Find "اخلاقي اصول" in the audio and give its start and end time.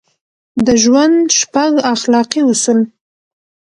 1.93-2.79